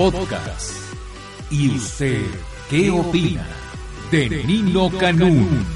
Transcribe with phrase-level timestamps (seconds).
[0.00, 0.72] Podcast.
[1.50, 2.24] ¿Y usted
[2.70, 3.46] qué opina
[4.10, 5.66] de Nino Canún?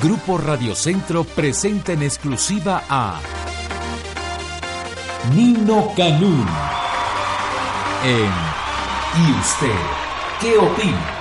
[0.00, 3.20] Grupo Radio Centro presenta en exclusiva a
[5.34, 6.46] Nino Canún
[8.04, 8.30] en
[9.26, 9.78] ¿Y usted
[10.40, 11.16] qué opina?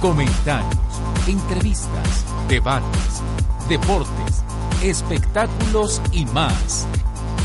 [0.00, 0.78] Comentarios,
[1.26, 3.22] entrevistas, debates,
[3.68, 4.44] deportes
[4.84, 6.86] espectáculos y más.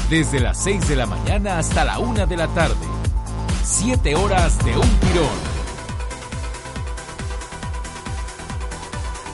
[0.09, 2.75] Desde las 6 de la mañana hasta la 1 de la tarde.
[3.63, 5.49] 7 horas de un tirón.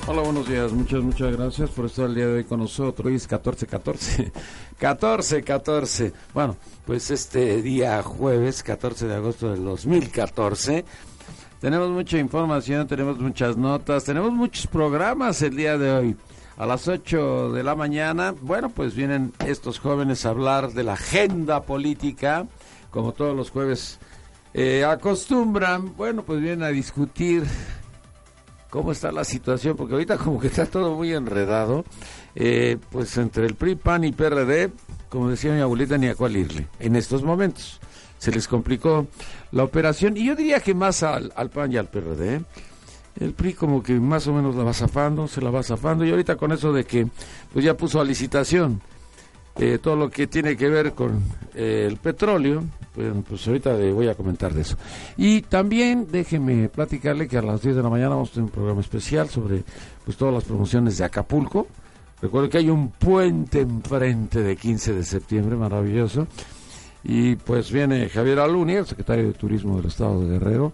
[0.07, 0.71] Hola, buenos días.
[0.71, 3.07] Muchas, muchas gracias por estar el día de hoy con nosotros.
[3.07, 4.31] Hoy es 14, 14.
[4.77, 6.13] 14, 14.
[6.31, 10.85] Bueno, pues este día jueves, 14 de agosto del 2014.
[11.59, 16.17] Tenemos mucha información, tenemos muchas notas, tenemos muchos programas el día de hoy
[16.57, 18.33] a las 8 de la mañana.
[18.41, 22.47] Bueno, pues vienen estos jóvenes a hablar de la agenda política,
[22.91, 23.99] como todos los jueves
[24.53, 25.95] eh, acostumbran.
[25.95, 27.43] Bueno, pues vienen a discutir
[28.69, 31.85] cómo está la situación, porque ahorita como que está todo muy enredado,
[32.35, 34.71] eh, pues entre el PRI, PAN y PRD,
[35.09, 37.79] como decía mi abuelita, ni a cuál irle en estos momentos.
[38.17, 39.07] Se les complicó
[39.51, 42.41] la operación, y yo diría que más al, al PAN y al PRD,
[43.19, 46.11] el PRI como que más o menos la va zafando, se la va zafando y
[46.11, 47.07] ahorita con eso de que
[47.53, 48.81] pues ya puso a licitación
[49.57, 54.09] eh, todo lo que tiene que ver con eh, el petróleo, pues, pues ahorita voy
[54.09, 54.75] a comentar de eso.
[55.15, 58.51] Y también déjeme platicarle que a las 10 de la mañana vamos a tener un
[58.51, 59.63] programa especial sobre
[60.03, 61.67] pues todas las promociones de Acapulco.
[62.21, 66.27] Recuerdo que hay un puente enfrente de 15 de septiembre, maravilloso.
[67.01, 70.73] Y pues viene Javier Aluni, el secretario de Turismo del Estado de Guerrero,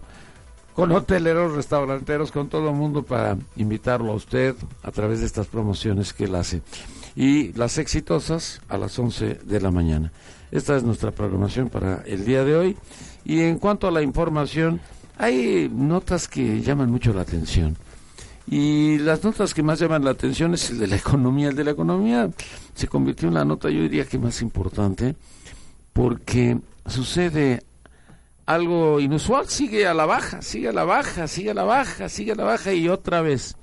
[0.74, 5.46] con hoteleros, restauranteros, con todo el mundo para invitarlo a usted a través de estas
[5.46, 6.62] promociones que él hace.
[7.14, 10.12] Y las exitosas a las 11 de la mañana.
[10.50, 12.76] Esta es nuestra programación para el día de hoy.
[13.24, 14.80] Y en cuanto a la información,
[15.18, 17.76] hay notas que llaman mucho la atención.
[18.46, 21.48] Y las notas que más llaman la atención es el de la economía.
[21.48, 22.30] El de la economía
[22.74, 25.16] se convirtió en la nota, yo diría que más importante,
[25.92, 27.62] porque sucede
[28.46, 32.32] algo inusual, sigue a la baja, sigue a la baja, sigue a la baja, sigue
[32.32, 33.56] a la baja y otra vez.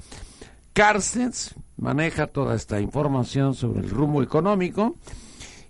[0.73, 4.95] Carstens maneja toda esta información sobre el rumbo económico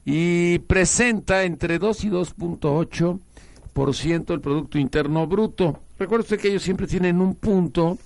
[0.05, 5.79] y presenta entre 2 y 2.8% el Producto Interno Bruto.
[5.97, 7.97] Recuerde usted que ellos siempre tienen un punto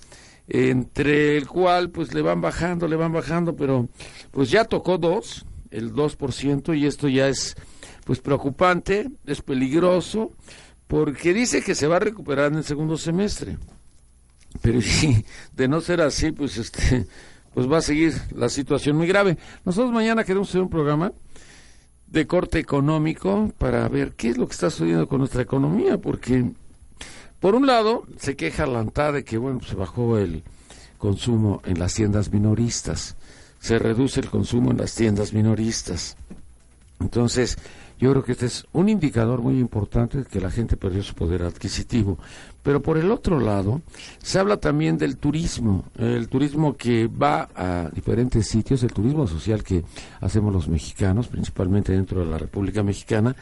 [0.46, 3.88] entre el cual pues le van bajando, le van bajando, pero
[4.30, 7.56] pues ya tocó 2, el 2% y esto ya es
[8.04, 10.32] pues preocupante, es peligroso
[10.94, 13.58] porque dice que se va a recuperar en el segundo semestre.
[14.62, 17.08] Pero sí, de no ser así, pues este,
[17.52, 19.36] pues va a seguir la situación muy grave.
[19.64, 21.10] Nosotros mañana queremos hacer un programa
[22.06, 26.52] de corte económico para ver qué es lo que está sucediendo con nuestra economía, porque
[27.40, 30.44] por un lado se queja la ANTA de que bueno, se bajó el
[30.96, 33.16] consumo en las tiendas minoristas,
[33.58, 36.16] se reduce el consumo en las tiendas minoristas.
[37.00, 37.58] Entonces,
[38.04, 41.14] yo creo que este es un indicador muy importante de que la gente perdió su
[41.14, 42.18] poder adquisitivo.
[42.62, 43.80] Pero por el otro lado,
[44.18, 49.64] se habla también del turismo, el turismo que va a diferentes sitios, el turismo social
[49.64, 49.84] que
[50.20, 53.34] hacemos los mexicanos, principalmente dentro de la República Mexicana,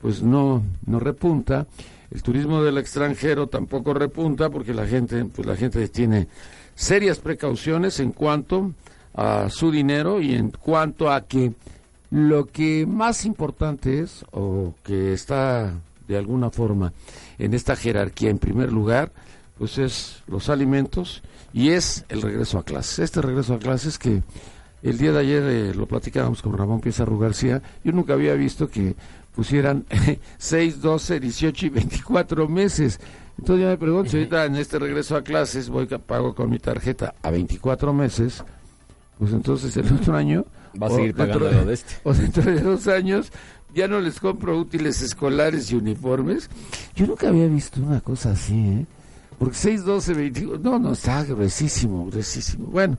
[0.00, 1.66] pues no, no repunta.
[2.12, 6.28] El turismo del extranjero tampoco repunta porque la gente, pues la gente tiene
[6.76, 8.74] serias precauciones en cuanto
[9.12, 11.52] a su dinero y en cuanto a que
[12.14, 15.74] lo que más importante es, o que está
[16.06, 16.92] de alguna forma
[17.38, 19.10] en esta jerarquía en primer lugar,
[19.58, 23.00] pues es los alimentos y es el regreso a clases.
[23.00, 24.22] Este regreso a clases que
[24.84, 28.68] el día de ayer eh, lo platicábamos con Ramón Pizarro García, yo nunca había visto
[28.68, 28.94] que
[29.34, 29.84] pusieran
[30.38, 33.00] 6, 12, 18 y 24 meses.
[33.38, 36.48] Entonces yo me pregunto, si ahorita en este regreso a clases voy a pago con
[36.48, 38.44] mi tarjeta a 24 meses,
[39.18, 40.44] pues entonces el otro año
[40.80, 41.94] Va a seguir pagando dentro, de este.
[42.04, 43.30] O dentro de dos años
[43.74, 46.48] ya no les compro útiles escolares y uniformes.
[46.94, 48.86] Yo nunca había visto una cosa así, ¿eh?
[49.38, 52.68] Porque 6, 12, 21, no, no, está gruesísimo, gruesísimo.
[52.68, 52.98] Bueno,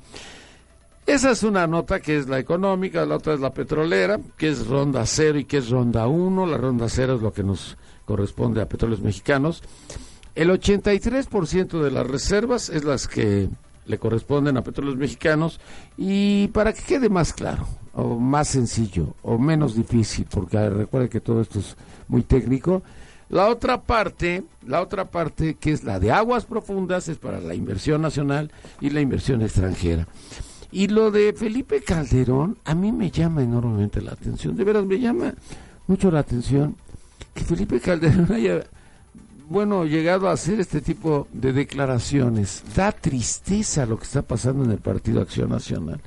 [1.05, 4.65] Esa es una nota que es la económica, la otra es la petrolera, que es
[4.67, 6.45] ronda cero y que es ronda uno.
[6.45, 9.61] La ronda cero es lo que nos corresponde a petróleos mexicanos.
[10.33, 13.49] El 83% de las reservas es las que
[13.85, 15.59] le corresponden a petróleos mexicanos
[15.97, 21.21] y para que quede más claro o más sencillo o menos difícil, porque recuerde que
[21.21, 21.75] todo esto es
[22.07, 22.83] muy técnico,
[23.29, 27.55] la otra parte, la otra parte que es la de aguas profundas es para la
[27.55, 28.51] inversión nacional
[28.81, 30.07] y la inversión extranjera.
[30.71, 34.99] Y lo de Felipe Calderón a mí me llama enormemente la atención, de veras me
[34.99, 35.33] llama
[35.87, 36.75] mucho la atención
[37.33, 38.63] que Felipe Calderón haya
[39.49, 42.63] bueno, llegado a hacer este tipo de declaraciones.
[42.75, 46.01] Da tristeza lo que está pasando en el Partido Acción Nacional.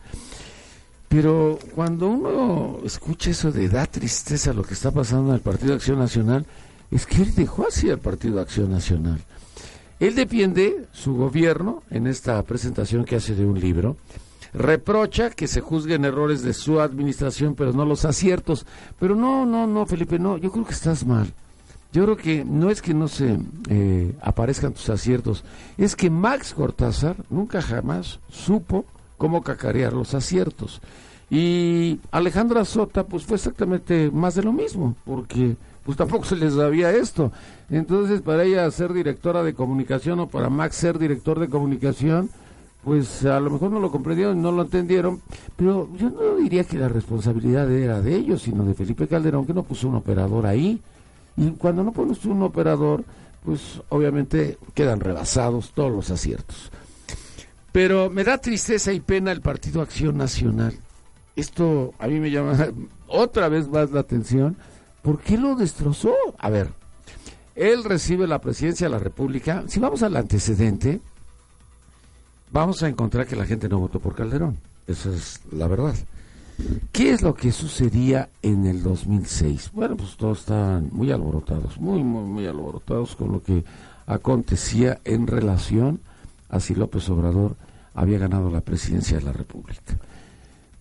[1.08, 5.74] Pero cuando uno escucha eso de da tristeza lo que está pasando en el Partido
[5.74, 6.44] Acción Nacional,
[6.90, 9.20] es que él dejó así el Partido Acción Nacional.
[10.00, 13.96] Él defiende su gobierno en esta presentación que hace de un libro,
[14.52, 18.66] reprocha que se juzguen errores de su administración, pero no los aciertos.
[18.98, 21.32] Pero no, no, no, Felipe, no, yo creo que estás mal.
[21.92, 23.38] Yo creo que no es que no se
[23.70, 25.44] eh, aparezcan tus aciertos,
[25.78, 28.84] es que Max Cortázar nunca jamás supo
[29.16, 30.80] cómo cacarear los aciertos.
[31.30, 36.54] Y Alejandra Sota, pues fue exactamente más de lo mismo, porque pues tampoco se les
[36.54, 37.32] sabía esto.
[37.70, 42.30] Entonces, para ella ser directora de comunicación o para Max ser director de comunicación,
[42.84, 45.20] pues a lo mejor no lo comprendieron, no lo entendieron,
[45.56, 49.54] pero yo no diría que la responsabilidad era de ellos, sino de Felipe Calderón, que
[49.54, 50.80] no puso un operador ahí.
[51.38, 53.04] Y cuando no pones un operador,
[53.44, 56.70] pues obviamente quedan rebasados todos los aciertos.
[57.70, 60.74] Pero me da tristeza y pena el Partido Acción Nacional.
[61.36, 62.56] Esto a mí me llama
[63.06, 64.56] otra vez más la atención.
[65.00, 66.12] ¿Por qué lo destrozó?
[66.38, 66.70] A ver,
[67.54, 69.62] él recibe la presidencia de la República.
[69.68, 71.00] Si vamos al antecedente,
[72.50, 74.58] vamos a encontrar que la gente no votó por Calderón.
[74.88, 75.94] Esa es la verdad.
[76.92, 79.70] ¿Qué es lo que sucedía en el 2006?
[79.72, 83.64] Bueno, pues todos estaban muy alborotados, muy, muy, muy alborotados con lo que
[84.06, 86.00] acontecía en relación
[86.48, 87.56] a si López Obrador
[87.94, 89.98] había ganado la presidencia de la República.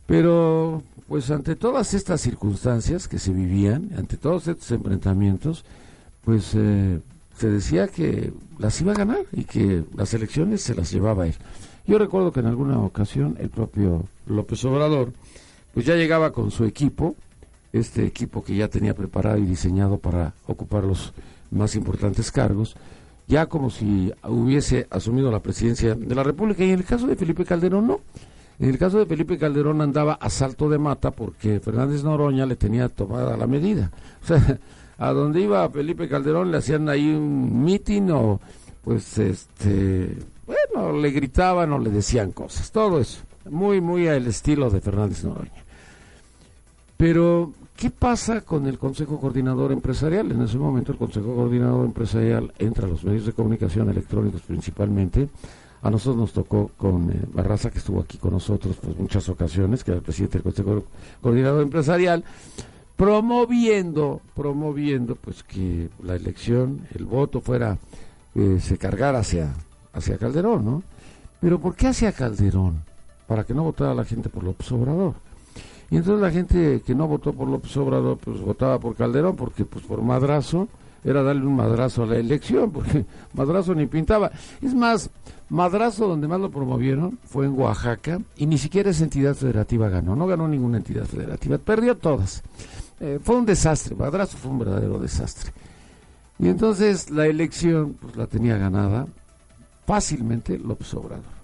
[0.08, 5.66] Pero, pues ante todas estas circunstancias que se vivían, ante todos estos enfrentamientos,
[6.24, 7.00] pues eh,
[7.36, 11.36] se decía que las iba a ganar y que las elecciones se las llevaba él.
[11.86, 15.14] Yo recuerdo que en alguna ocasión el propio López Obrador
[15.78, 17.16] pues ya llegaba con su equipo,
[17.72, 21.14] este equipo que ya tenía preparado y diseñado para ocupar los
[21.52, 22.76] más importantes cargos,
[23.28, 26.64] ya como si hubiese asumido la presidencia de la República.
[26.66, 28.02] Y en el caso de Felipe Calderón no.
[28.60, 32.56] En el caso de Felipe Calderón andaba a salto de mata porque Fernández Noroña le
[32.56, 33.92] tenía tomada la medida.
[34.24, 34.60] O sea,
[34.98, 38.42] a donde iba Felipe Calderón le hacían ahí un mitin o
[38.84, 43.22] pues este, bueno, le gritaban o le decían cosas, todo eso.
[43.48, 45.67] Muy, muy al estilo de Fernández Noroña.
[46.98, 50.32] Pero, ¿qué pasa con el Consejo Coordinador Empresarial?
[50.32, 55.30] En ese momento el Consejo Coordinador Empresarial entra a los medios de comunicación electrónicos principalmente.
[55.84, 59.84] A nosotros nos tocó con eh, Barraza, que estuvo aquí con nosotros pues muchas ocasiones,
[59.84, 60.84] que era el presidente del Consejo
[61.22, 62.24] Coordinador Empresarial,
[62.96, 67.78] promoviendo, promoviendo pues que la elección, el voto fuera,
[68.34, 69.54] eh, se cargara hacia,
[69.94, 70.84] hacia Calderón, ¿no?
[71.40, 72.82] Pero ¿por qué hacia Calderón?
[73.28, 75.27] Para que no votara la gente por López Obrador.
[75.90, 79.64] Y entonces la gente que no votó por López Obrador, pues votaba por Calderón, porque
[79.66, 80.68] pues por madrazo
[81.04, 84.32] era darle un madrazo a la elección, porque madrazo ni pintaba.
[84.62, 85.10] Es más,
[85.50, 90.16] madrazo donde más lo promovieron fue en Oaxaca y ni siquiera esa entidad federativa ganó,
[90.16, 92.44] no ganó ninguna entidad federativa, perdió todas.
[93.00, 95.52] Eh, fue un desastre, madrazo fue un verdadero desastre.
[96.40, 99.08] Y entonces la elección pues la tenía ganada
[99.86, 101.38] fácilmente López Obrador.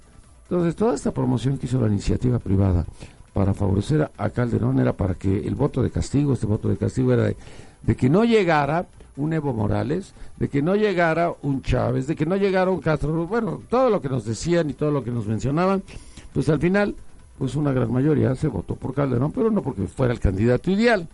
[0.43, 2.85] Entonces toda esta promoción que hizo la iniciativa privada
[3.33, 7.11] para favorecer a Calderón era para que el voto de castigo, este voto de castigo
[7.13, 8.85] era de, que no llegara
[9.17, 13.27] un Evo Morales, de que no llegara un Chávez, de que no llegara un Castro,
[13.27, 15.83] bueno, todo lo que nos decían y todo lo que nos mencionaban,
[16.31, 16.95] pues al final,
[17.37, 21.07] pues una gran mayoría se votó por Calderón, pero no porque fuera el candidato ideal.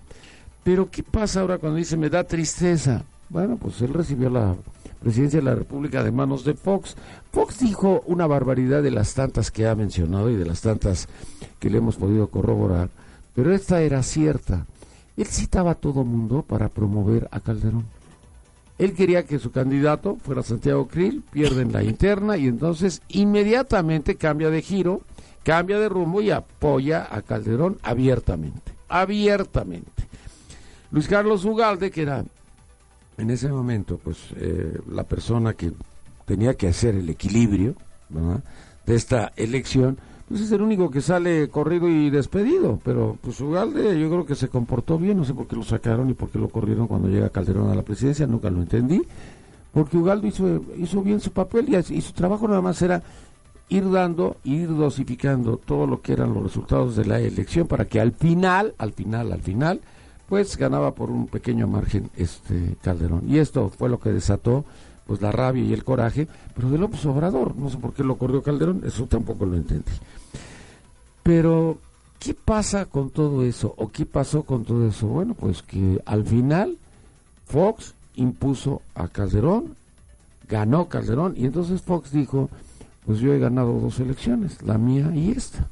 [0.63, 3.03] Pero ¿qué pasa ahora cuando dice me da tristeza?
[3.29, 4.55] Bueno, pues él recibió la
[4.99, 6.95] presidencia de la República de manos de Fox.
[7.31, 11.07] Fox dijo una barbaridad de las tantas que ha mencionado y de las tantas
[11.59, 12.89] que le hemos podido corroborar,
[13.35, 14.65] pero esta era cierta.
[15.15, 17.85] Él citaba a todo mundo para promover a Calderón.
[18.79, 24.49] Él quería que su candidato fuera Santiago Krill, pierden la interna y entonces inmediatamente cambia
[24.49, 25.01] de giro,
[25.43, 30.07] cambia de rumbo y apoya a Calderón abiertamente, abiertamente.
[30.91, 32.23] Luis Carlos Ugalde, que era
[33.19, 35.71] en ese momento, pues eh, la persona que
[36.25, 37.75] tenía que hacer el equilibrio
[38.85, 39.97] de esta elección,
[40.27, 44.35] pues es el único que sale corrido y despedido, pero pues Ugalde yo creo que
[44.35, 47.07] se comportó bien, no sé por qué lo sacaron y por qué lo corrieron cuando
[47.07, 49.01] llega Calderón a la presidencia, nunca lo entendí,
[49.73, 53.01] porque Ugaldo hizo, hizo bien su papel y, y su trabajo nada más era
[53.69, 57.99] ir dando, ir dosificando todo lo que eran los resultados de la elección para que
[57.99, 59.81] al final, al final, al final,
[60.29, 63.23] pues ganaba por un pequeño margen este Calderón.
[63.27, 64.63] Y esto fue lo que desató
[65.07, 68.19] pues la rabia y el coraje, pero de López Obrador, no sé por qué lo
[68.19, 69.91] corrió Calderón, eso tampoco lo entendí.
[71.23, 71.79] Pero,
[72.19, 73.73] ¿qué pasa con todo eso?
[73.77, 75.07] ¿O qué pasó con todo eso?
[75.07, 76.77] Bueno, pues que al final
[77.47, 79.75] Fox impuso a Calderón,
[80.47, 82.51] ganó Calderón, y entonces Fox dijo,
[83.07, 85.67] pues yo he ganado dos elecciones, la mía y esta.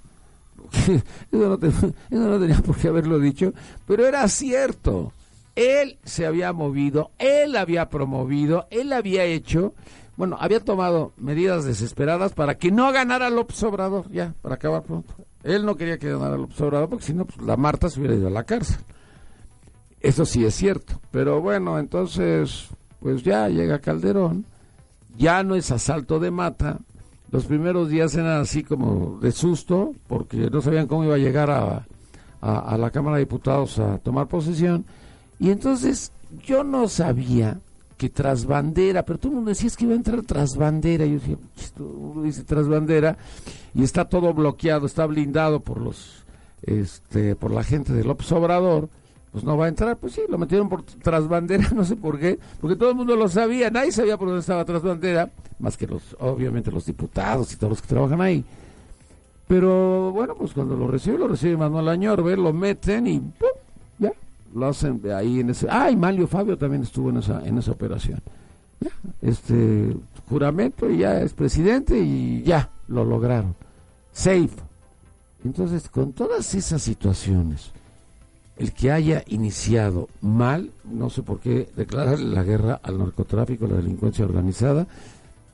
[1.32, 3.54] eso, no eso no tenía por qué haberlo dicho,
[3.86, 5.12] pero era cierto.
[5.56, 9.74] Él se había movido, él había promovido, él había hecho,
[10.16, 15.16] bueno, había tomado medidas desesperadas para que no ganara López Obrador, ya, para acabar pronto.
[15.44, 18.16] Él no quería que ganara López Obrador porque si no, pues, la Marta se hubiera
[18.16, 18.78] ido a la cárcel.
[20.00, 21.02] Eso sí es cierto.
[21.12, 22.68] Pero bueno, entonces,
[23.00, 24.46] pues ya llega Calderón,
[25.18, 26.80] ya no es asalto de mata.
[27.32, 31.50] Los primeros días eran así como de susto, porque no sabían cómo iba a llegar
[31.52, 31.86] a,
[32.42, 34.86] a la Cámara de Diputados a tomar posesión
[35.40, 36.12] y entonces
[36.46, 37.60] yo no sabía
[37.98, 41.06] que tras bandera, pero todo el mundo decía es que iba a entrar tras bandera.
[41.06, 41.38] Yo decía,
[41.80, 43.18] uno dice tras bandera
[43.74, 46.24] y está todo bloqueado, está blindado por los,
[46.62, 48.90] este, por la gente de López Obrador.
[49.32, 52.20] Pues no va a entrar, pues sí, lo metieron por tras bandera, no sé por
[52.20, 55.30] qué, porque todo el mundo lo sabía, nadie sabía por dónde estaba tras bandera,
[55.60, 58.44] más que los, obviamente los diputados y todos los que trabajan ahí.
[59.48, 63.50] Pero bueno, pues cuando lo recibe, lo recibe Manuel Añorbe, lo meten y ¡pum!
[64.54, 65.68] lo hacen ahí en ese.
[65.70, 68.22] Ah, y Manlio Fabio también estuvo en esa, en esa operación.
[69.22, 69.96] este
[70.30, 73.56] juramento y ya es presidente y ya lo lograron.
[74.12, 74.50] Safe.
[75.44, 77.72] Entonces, con todas esas situaciones,
[78.58, 83.70] el que haya iniciado mal, no sé por qué, declarar la guerra al narcotráfico, a
[83.70, 84.88] la delincuencia organizada,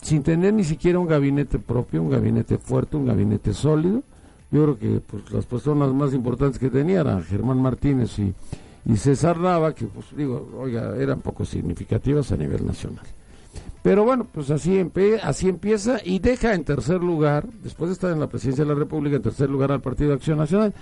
[0.02, 4.04] sin tener ni siquiera un gabinete propio, un gabinete fuerte, un gabinete sólido.
[4.52, 9.40] Yo creo que pues, las personas más importantes que tenía eran Germán Martínez y César
[9.40, 13.06] Nava, que pues digo, oiga, eran poco significativas a nivel nacional.
[13.82, 14.82] Pero bueno, pues así,
[15.22, 18.80] así empieza y deja en tercer lugar, después de estar en la presidencia de la
[18.80, 20.74] República, en tercer lugar al Partido de Acción Nacional.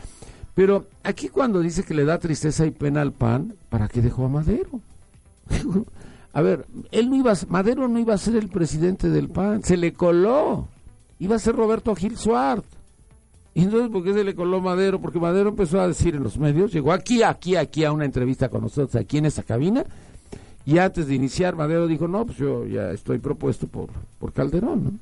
[0.53, 4.25] Pero aquí cuando dice que le da tristeza y pena al PAN, ¿para qué dejó
[4.25, 4.81] a Madero?
[6.34, 9.77] a ver, él no iba, Madero no iba a ser el presidente del PAN, se
[9.77, 10.67] le coló,
[11.20, 12.65] iba a ser Roberto Gil Suárez.
[13.53, 15.01] Y entonces, ¿por qué se le coló Madero?
[15.01, 18.50] Porque Madero empezó a decir en los medios, llegó aquí, aquí, aquí a una entrevista
[18.50, 19.86] con nosotros, aquí en esa cabina,
[20.65, 23.89] y antes de iniciar, Madero dijo, no, pues yo ya estoy propuesto por,
[24.20, 24.91] por Calderón, ¿no?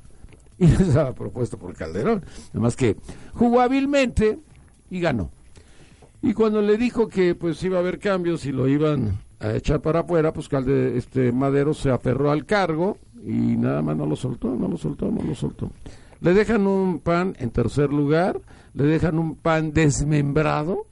[0.60, 2.96] Y estaba propuesto por Calderón, nada más que
[3.32, 4.38] jugó hábilmente
[4.90, 5.30] y ganó.
[6.22, 9.80] Y cuando le dijo que pues iba a haber cambios y lo iban a echar
[9.80, 14.16] para afuera, pues Calde, este Madero se aferró al cargo y nada más no lo
[14.16, 15.70] soltó, no lo soltó, no lo soltó.
[16.20, 18.40] Le dejan un pan en tercer lugar,
[18.74, 20.86] le dejan un pan desmembrado,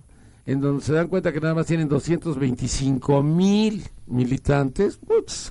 [0.47, 4.99] en donde se dan cuenta que nada más tienen 225 mil militantes.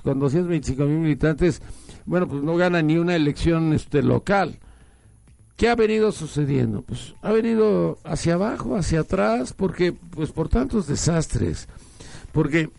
[0.02, 1.62] con 225 mil militantes,
[2.04, 4.58] bueno, pues no gana ni una elección este, local.
[5.58, 6.82] ¿Qué ha venido sucediendo?
[6.82, 11.66] Pues ha venido hacia abajo, hacia atrás, porque, pues por tantos desastres.
[12.30, 12.70] Porque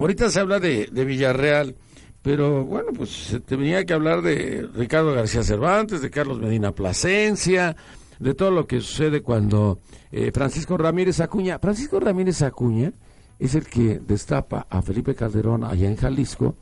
[0.00, 1.76] ahorita se habla de, Villarreal
[2.20, 7.76] pero bueno, pues se tenía que hablar de Ricardo García Cervantes, de Carlos Medina Plasencia,
[8.18, 9.78] de todo lo que sucede cuando
[10.10, 12.92] eh, Francisco Ramírez Acuña, Francisco Ramírez Acuña
[13.38, 16.56] es el que destapa a Felipe Calderón allá en Jalisco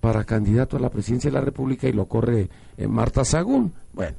[0.00, 2.48] para candidato a la presidencia de la República y lo corre
[2.78, 3.74] eh, Marta Sagún.
[3.92, 4.16] Bueno,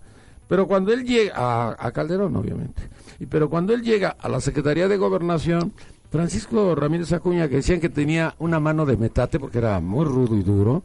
[0.53, 2.83] pero cuando él llega a, Calderón, obviamente,
[3.19, 5.73] y pero cuando él llega a la Secretaría de Gobernación,
[6.11, 10.37] Francisco Ramírez Acuña, que decían que tenía una mano de metate porque era muy rudo
[10.37, 10.83] y duro,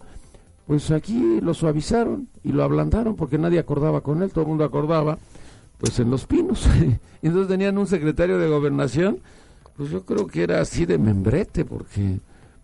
[0.67, 4.65] pues aquí lo suavizaron y lo ablandaron porque nadie acordaba con él, todo el mundo
[4.65, 5.19] acordaba,
[5.77, 6.67] pues en los pinos.
[7.21, 9.19] Entonces tenían un secretario de gobernación,
[9.77, 12.21] pues yo creo que era así de membrete, porque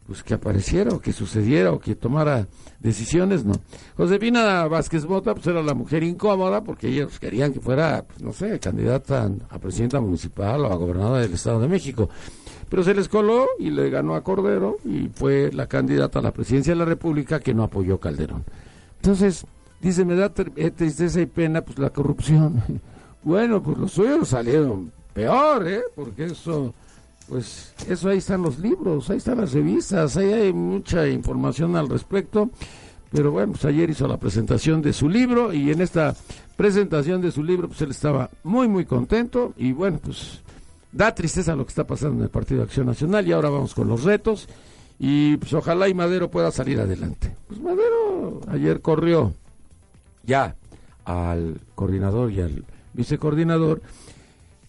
[0.07, 2.47] pues que apareciera o que sucediera o que tomara
[2.81, 3.55] decisiones, no.
[3.97, 8.33] Josefina Vázquez Mota pues era la mujer incómoda porque ellos querían que fuera, pues, no
[8.33, 12.11] sé, candidata a presidenta municipal o a gobernadora del Estado de México.
[12.69, 16.33] Pero se les coló y le ganó a Cordero y fue la candidata a la
[16.33, 18.45] presidencia de la República que no apoyó Calderón.
[18.97, 19.47] Entonces,
[19.81, 22.63] dice, me da eh, tristeza y pena pues la corrupción.
[23.23, 25.83] bueno, pues los suyos salieron peor, ¿eh?
[25.95, 26.75] Porque eso
[27.29, 31.89] pues eso ahí están los libros, ahí están las revistas, ahí hay mucha información al
[31.89, 32.51] respecto.
[33.11, 36.15] pero bueno, pues ayer hizo la presentación de su libro y en esta
[36.57, 40.43] presentación de su libro pues él estaba muy muy contento y bueno, pues
[40.93, 43.75] da tristeza lo que está pasando en el Partido de Acción Nacional y ahora vamos
[43.75, 44.49] con los retos
[44.99, 47.35] y pues ojalá y Madero pueda salir adelante.
[47.49, 49.33] Pues Madero ayer corrió
[50.25, 50.57] ya
[51.05, 52.65] al coordinador y al
[52.95, 53.83] vicecoordinador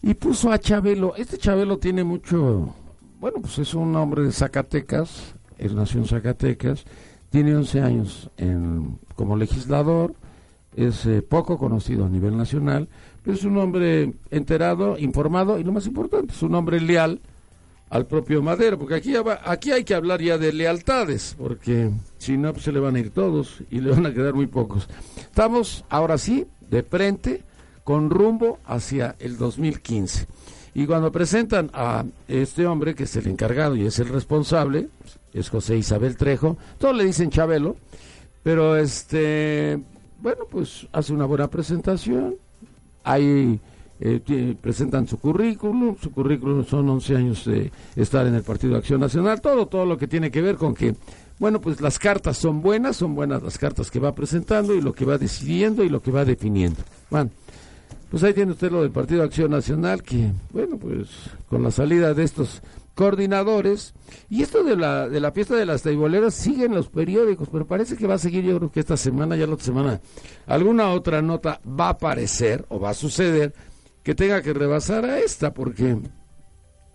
[0.06, 1.16] y puso a Chabelo.
[1.18, 2.76] Este Chabelo tiene mucho,
[3.20, 6.86] bueno, pues es un hombre de Zacatecas, él nació en Zacatecas,
[7.32, 10.14] tiene 11 años en, como legislador,
[10.76, 12.88] es eh, poco conocido a nivel nacional,
[13.24, 17.20] pero es un hombre enterado, informado y lo más importante, es un hombre leal
[17.90, 22.54] al propio Madero, porque aquí, aquí hay que hablar ya de lealtades, porque si no,
[22.54, 24.88] pues se le van a ir todos y le van a quedar muy pocos.
[25.18, 27.44] Estamos ahora sí, de frente,
[27.86, 30.28] con rumbo hacia el 2015.
[30.74, 34.90] Y cuando presentan a este hombre, que es el encargado y es el responsable,
[35.34, 37.78] es José Isabel Trejo, todos le dicen Chabelo,
[38.44, 39.80] pero este,
[40.22, 42.36] bueno, pues hace una buena presentación,
[43.04, 43.60] ahí
[44.00, 48.80] eh, presentan su currículum, su currículum son 11 años de estar en el Partido de
[48.80, 50.96] Acción Nacional, todo, todo lo que tiene que ver con que,
[51.40, 54.92] bueno, pues las cartas son buenas, son buenas las cartas que va presentando y lo
[54.92, 56.82] que va decidiendo y lo que va definiendo.
[57.10, 57.30] Bueno,
[58.16, 61.10] pues ahí tiene usted lo del Partido Acción Nacional, que, bueno, pues
[61.50, 62.62] con la salida de estos
[62.94, 63.94] coordinadores,
[64.30, 67.68] y esto de la, de la fiesta de las taiboleras sigue en los periódicos, pero
[67.68, 70.00] parece que va a seguir, yo creo que esta semana, ya la otra semana,
[70.48, 73.54] alguna otra nota va a aparecer o va a suceder
[74.02, 75.98] que tenga que rebasar a esta, porque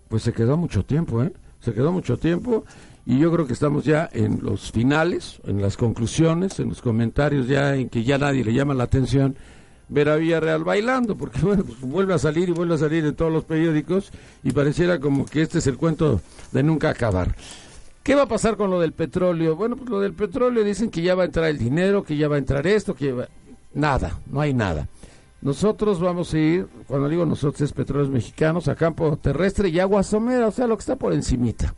[0.09, 1.35] pues se quedó mucho tiempo, ¿eh?
[1.61, 2.65] Se quedó mucho tiempo
[3.05, 7.47] y yo creo que estamos ya en los finales, en las conclusiones, en los comentarios
[7.47, 9.37] ya en que ya nadie le llama la atención
[9.91, 13.15] ver a Villarreal bailando, porque bueno, pues vuelve a salir y vuelve a salir en
[13.15, 14.11] todos los periódicos
[14.43, 16.21] y pareciera como que este es el cuento
[16.53, 17.35] de nunca acabar.
[18.03, 19.57] ¿Qué va a pasar con lo del petróleo?
[19.57, 22.29] Bueno, pues lo del petróleo dicen que ya va a entrar el dinero, que ya
[22.29, 23.29] va a entrar esto, que va...
[23.75, 24.89] nada, no hay nada.
[25.43, 30.07] Nosotros vamos a ir, cuando digo nosotros es petróleos mexicanos, a campo terrestre y aguas
[30.07, 31.75] someras, o sea, lo que está por encimita.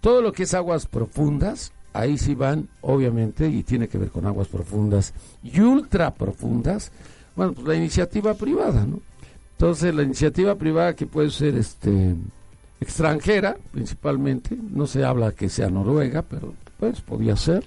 [0.00, 4.26] Todo lo que es aguas profundas, ahí sí van, obviamente, y tiene que ver con
[4.26, 6.92] aguas profundas y ultra profundas,
[7.36, 9.00] bueno, pues la iniciativa privada, ¿no?
[9.52, 12.14] Entonces, la iniciativa privada que puede ser este
[12.80, 17.64] extranjera, principalmente, no se habla que sea Noruega, pero pues podía ser,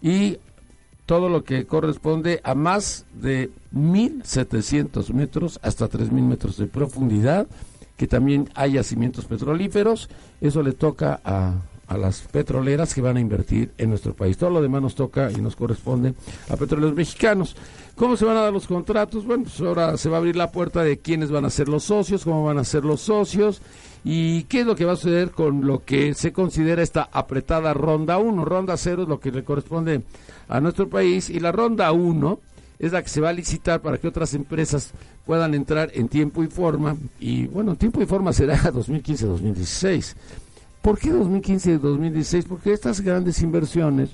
[0.00, 0.38] y
[1.06, 7.46] todo lo que corresponde a más de 1.700 metros hasta 3.000 metros de profundidad,
[7.96, 10.08] que también hay yacimientos petrolíferos.
[10.40, 11.54] Eso le toca a,
[11.92, 14.36] a, las petroleras que van a invertir en nuestro país.
[14.36, 16.14] Todo lo demás nos toca y nos corresponde
[16.48, 17.56] a petróleos mexicanos.
[17.96, 19.26] ¿Cómo se van a dar los contratos?
[19.26, 21.84] Bueno, pues ahora se va a abrir la puerta de quiénes van a ser los
[21.84, 23.60] socios, cómo van a ser los socios
[24.04, 27.74] y qué es lo que va a suceder con lo que se considera esta apretada
[27.74, 28.44] ronda 1.
[28.44, 30.02] Ronda 0 es lo que le corresponde
[30.48, 32.40] a nuestro país y la ronda 1
[32.78, 34.90] es la que se va a licitar para que otras empresas
[35.24, 36.96] puedan entrar en tiempo y forma.
[37.20, 40.14] Y bueno, tiempo y forma será 2015-2016.
[40.82, 42.46] ¿Por qué 2015-2016?
[42.46, 44.10] Porque estas grandes inversiones,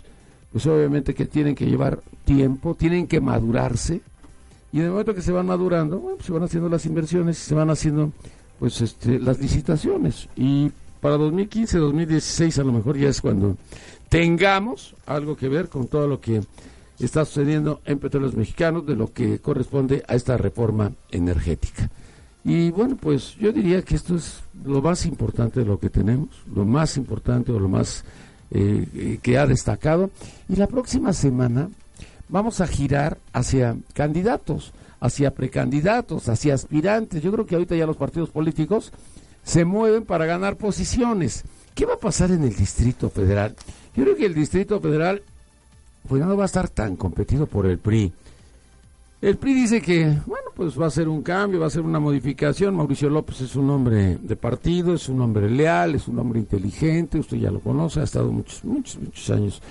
[0.52, 4.02] pues obviamente que tienen que llevar tiempo, tienen que madurarse.
[4.70, 7.48] Y en el momento que se van madurando, bueno, se van haciendo las inversiones y
[7.48, 8.12] se van haciendo
[8.58, 10.28] pues este las licitaciones.
[10.36, 13.56] Y para 2015-2016 a lo mejor ya es cuando
[14.10, 16.42] tengamos algo que ver con todo lo que
[16.98, 21.90] está sucediendo en petróleos mexicanos de lo que corresponde a esta reforma energética.
[22.48, 26.30] Y bueno, pues yo diría que esto es lo más importante de lo que tenemos,
[26.50, 28.04] lo más importante o lo más
[28.50, 30.08] eh, que ha destacado.
[30.48, 31.68] Y la próxima semana
[32.30, 37.22] vamos a girar hacia candidatos, hacia precandidatos, hacia aspirantes.
[37.22, 38.92] Yo creo que ahorita ya los partidos políticos
[39.44, 41.44] se mueven para ganar posiciones.
[41.74, 43.54] ¿Qué va a pasar en el Distrito Federal?
[43.94, 45.20] Yo creo que el Distrito Federal
[46.08, 48.10] pues no va a estar tan competido por el PRI.
[49.20, 52.00] El PRI dice que, bueno, pues va a ser un cambio, va a ser una
[52.00, 52.74] modificación.
[52.74, 57.20] Mauricio López es un hombre de partido, es un hombre leal, es un hombre inteligente,
[57.20, 59.62] usted ya lo conoce, ha estado muchos, muchos, muchos años.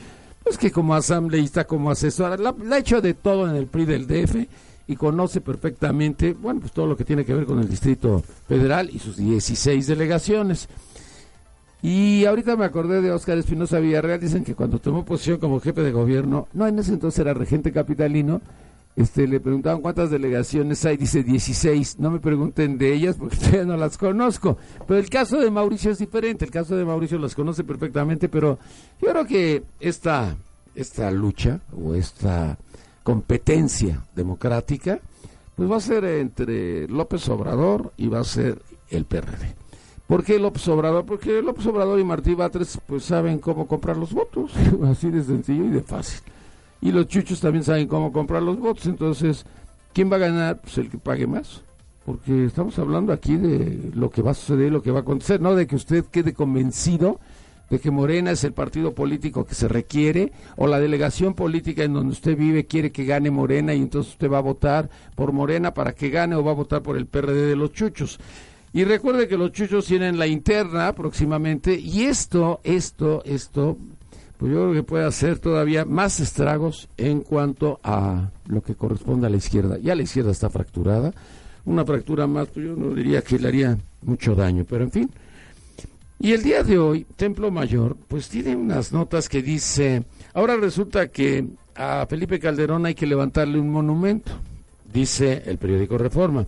[0.42, 4.08] Pues que como asambleísta, como asesor, la, ha hecho de todo en el PRI del
[4.08, 4.48] DF
[4.88, 8.90] y conoce perfectamente, bueno, pues todo lo que tiene que ver con el Distrito Federal
[8.90, 10.70] y sus 16 delegaciones.
[11.82, 15.82] Y ahorita me acordé de Óscar Espinosa Villarreal, dicen que cuando tomó posición como jefe
[15.82, 18.40] de gobierno, no, en ese entonces era regente capitalino,
[18.98, 23.66] este, le preguntaban cuántas delegaciones hay, dice 16, no me pregunten de ellas porque todavía
[23.66, 24.58] no las conozco,
[24.88, 28.58] pero el caso de Mauricio es diferente, el caso de Mauricio las conoce perfectamente, pero
[29.00, 30.36] yo creo que esta,
[30.74, 32.58] esta lucha o esta
[33.04, 35.00] competencia democrática,
[35.56, 39.56] pues va a ser entre López Obrador y va a ser el PRD.
[40.08, 41.06] ¿Por qué López Obrador?
[41.06, 44.54] Porque López Obrador y Martí Batres pues saben cómo comprar los votos,
[44.86, 46.22] así de sencillo y de fácil.
[46.82, 48.86] Y los chuchos también saben cómo comprar los votos.
[48.86, 49.46] Entonces,
[49.94, 50.62] ¿quién va a ganar?
[50.62, 51.64] Pues el que pague más.
[52.06, 55.42] Porque estamos hablando aquí de lo que va a suceder, lo que va a acontecer,
[55.42, 57.20] no de que usted quede convencido
[57.70, 61.94] de que Morena es el partido político que se requiere o la delegación política en
[61.94, 65.74] donde usted vive quiere que gane Morena y entonces usted va a votar por Morena
[65.74, 68.20] para que gane o va a votar por el PRD de los chuchos.
[68.74, 73.78] Y recuerde que los chuchos tienen la interna próximamente y esto, esto, esto
[74.38, 79.28] pues yo creo que puede hacer todavía más estragos en cuanto a lo que corresponde
[79.28, 79.78] a la izquierda.
[79.80, 81.14] Ya la izquierda está fracturada,
[81.66, 85.10] una fractura más, pues yo no diría que le haría mucho daño, pero en fin.
[86.20, 91.08] Y el día de hoy, Templo Mayor, pues tiene unas notas que dice, ahora resulta
[91.08, 91.46] que
[91.76, 94.32] a Felipe Calderón hay que levantarle un monumento,
[94.92, 96.46] dice el periódico Reforma.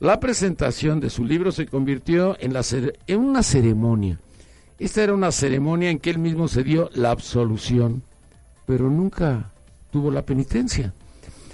[0.00, 2.62] La presentación de su libro se convirtió en, la,
[3.06, 4.18] en una ceremonia
[4.84, 8.02] esta era una ceremonia en que él mismo se dio la absolución,
[8.66, 9.50] pero nunca
[9.90, 10.92] tuvo la penitencia.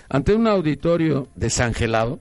[0.08, 2.18] Ante un auditorio desangelado,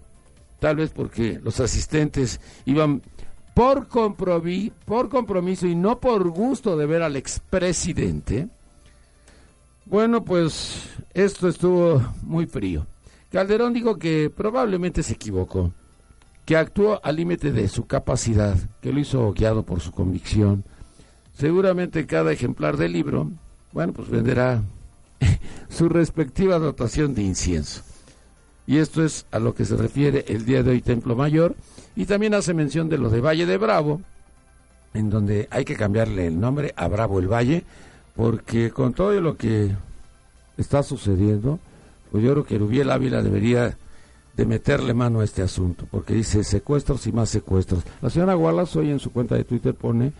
[0.60, 3.02] tal vez porque los asistentes iban
[3.56, 8.48] por, por compromiso y no por gusto de ver al expresidente,
[9.86, 12.86] bueno, pues esto estuvo muy frío.
[13.32, 15.72] Calderón dijo que probablemente se equivocó,
[16.45, 20.63] que actuó al límite de su capacidad, que lo hizo guiado por su convicción,
[21.39, 23.32] seguramente cada ejemplar del libro,
[23.71, 24.62] bueno, pues venderá
[25.69, 27.82] su respectiva dotación de incienso.
[28.67, 31.56] Y esto es a lo que se refiere el día de hoy Templo Mayor.
[31.95, 34.02] Y también hace mención de lo de Valle de Bravo,
[34.93, 37.63] en donde hay que cambiarle el nombre a Bravo el Valle,
[38.15, 39.71] porque con todo lo que
[40.58, 41.60] está sucediendo,
[42.12, 43.78] pues yo creo que Rubiel Ávila debería
[44.36, 47.84] de meterle mano a este asunto, porque dice secuestros y más secuestros.
[48.02, 50.13] La señora Wallace hoy en su cuenta de Twitter pone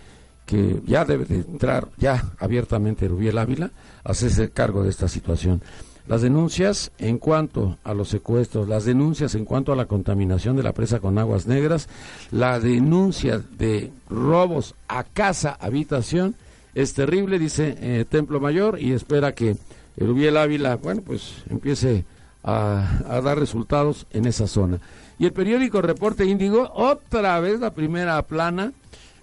[0.49, 3.69] que ya debe de entrar ya abiertamente Rubiel Ávila
[4.03, 5.62] a hacerse cargo de esta situación.
[6.07, 10.63] Las denuncias en cuanto a los secuestros, las denuncias en cuanto a la contaminación de
[10.63, 11.88] la presa con aguas negras,
[12.31, 16.33] la denuncia de robos a casa, habitación,
[16.73, 19.55] es terrible, dice eh, Templo Mayor, y espera que
[19.97, 22.05] Rubiel Ávila, bueno, pues empiece
[22.43, 24.79] a, a dar resultados en esa zona.
[25.19, 28.73] Y el periódico Reporte Índigo, otra vez la primera plana,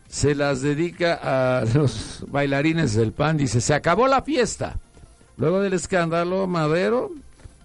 [0.08, 3.36] se las dedica a los bailarines del PAN.
[3.36, 4.78] Dice, se acabó la fiesta.
[5.36, 7.10] Luego del escándalo, Madero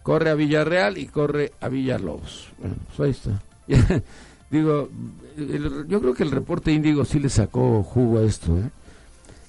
[0.03, 2.49] corre a Villarreal y corre a Villalobos.
[2.57, 4.01] Bueno, pues ahí está.
[4.49, 4.89] Digo,
[5.87, 8.57] yo creo que el reporte índigo sí le sacó jugo a esto.
[8.57, 8.69] ¿eh?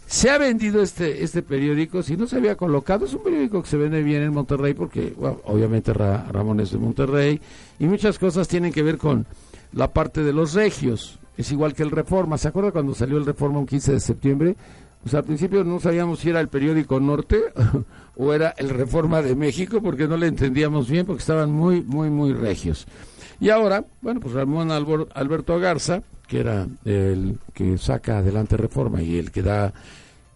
[0.06, 3.68] Se ha vendido este, este periódico, si no se había colocado, es un periódico que
[3.68, 7.40] se vende bien en Monterrey porque obviamente Ramón es de Monterrey
[7.80, 9.26] y muchas cosas tienen que ver con
[9.72, 12.38] la parte de los regios es igual que el Reforma.
[12.38, 14.56] ¿Se acuerda cuando salió el Reforma un 15 de septiembre?
[15.02, 17.42] Pues al principio no sabíamos si era el periódico Norte
[18.16, 22.08] o era el Reforma de México porque no le entendíamos bien porque estaban muy, muy,
[22.10, 22.86] muy regios.
[23.40, 29.18] Y ahora, bueno, pues Ramón Alberto Garza, que era el que saca adelante Reforma y
[29.18, 29.72] el que da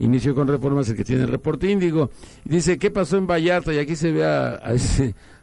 [0.01, 2.11] inicio con Reforma, es el que tiene el reporte índigo.
[2.45, 3.73] dice, ¿qué pasó en Vallarta?
[3.73, 4.61] Y aquí se ve a,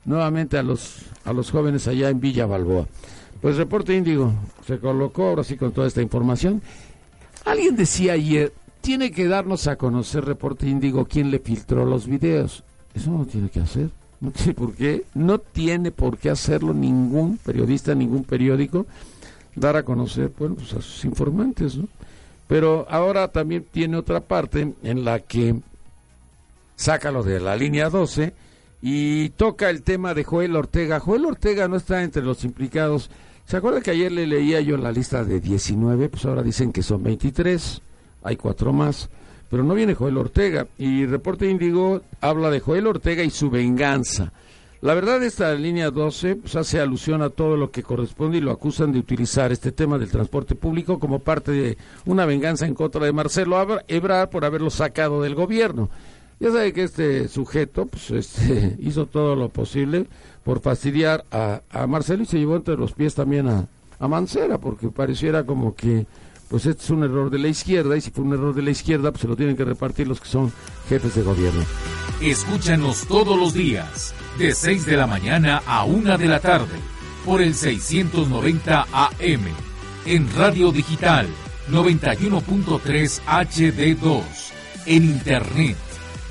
[0.03, 2.85] nuevamente a los, a los jóvenes allá en Villa Balboa.
[3.43, 4.34] Pues Reporte Índigo
[4.65, 6.62] se colocó ahora sí con toda esta información.
[7.43, 12.63] Alguien decía ayer, tiene que darnos a conocer Reporte Índigo quién le filtró los videos.
[12.93, 13.89] Eso no tiene que hacer.
[14.21, 15.03] No tiene por qué.
[15.13, 18.86] No tiene por qué hacerlo ningún periodista, ningún periódico,
[19.58, 21.89] dar a conocer, bueno, pues a sus informantes, ¿no?
[22.47, 25.53] Pero ahora también tiene otra parte en la que
[26.77, 28.34] saca lo de la línea 12
[28.82, 31.01] y toca el tema de Joel Ortega.
[31.01, 33.10] Joel Ortega no está entre los implicados
[33.45, 36.10] ¿Se acuerda que ayer le leía yo la lista de 19?
[36.10, 37.82] Pues ahora dicen que son 23,
[38.23, 39.10] hay cuatro más,
[39.49, 40.67] pero no viene Joel Ortega.
[40.77, 44.32] Y Reporte Índigo habla de Joel Ortega y su venganza.
[44.84, 48.51] La verdad, esta línea 12 pues, hace alusión a todo lo que corresponde y lo
[48.51, 53.06] acusan de utilizar este tema del transporte público como parte de una venganza en contra
[53.06, 55.89] de Marcelo Ebrard por haberlo sacado del gobierno.
[56.39, 60.07] Ya sabe que este sujeto pues, este, hizo todo lo posible
[60.43, 63.67] por fastidiar a, a, Marcelo y se llevó entre los pies también a,
[63.99, 66.05] a Mancera, porque pareciera como que
[66.49, 68.69] pues este es un error de la izquierda y si fue un error de la
[68.69, 70.51] izquierda pues se lo tienen que repartir los que son
[70.87, 71.63] jefes de gobierno.
[72.21, 76.75] Escúchanos todos los días de 6 de la mañana a 1 de la tarde
[77.25, 79.45] por el 690 AM
[80.05, 81.27] en Radio Digital
[81.71, 84.21] 91.3 HD2
[84.85, 85.77] en Internet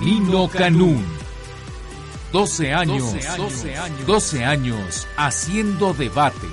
[0.00, 1.04] Nino Canún.
[2.32, 6.48] 12 años, 12 años, 12 años haciendo debate.